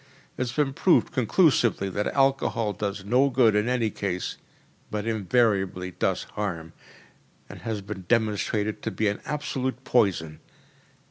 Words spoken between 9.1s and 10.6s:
absolute poison.